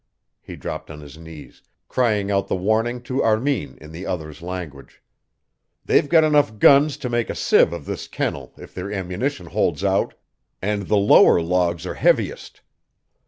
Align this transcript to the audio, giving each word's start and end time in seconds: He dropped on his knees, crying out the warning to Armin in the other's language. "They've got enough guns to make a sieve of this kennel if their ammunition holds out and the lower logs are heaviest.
He 0.41 0.55
dropped 0.55 0.89
on 0.89 0.99
his 0.99 1.15
knees, 1.15 1.61
crying 1.87 2.31
out 2.31 2.47
the 2.47 2.55
warning 2.55 3.03
to 3.03 3.21
Armin 3.21 3.77
in 3.79 3.91
the 3.91 4.07
other's 4.07 4.41
language. 4.41 5.03
"They've 5.85 6.09
got 6.09 6.23
enough 6.23 6.57
guns 6.57 6.97
to 6.97 7.07
make 7.09 7.29
a 7.29 7.35
sieve 7.35 7.71
of 7.71 7.85
this 7.85 8.07
kennel 8.07 8.51
if 8.57 8.73
their 8.73 8.91
ammunition 8.91 9.45
holds 9.45 9.83
out 9.83 10.15
and 10.59 10.87
the 10.87 10.97
lower 10.97 11.39
logs 11.39 11.85
are 11.85 11.93
heaviest. 11.93 12.61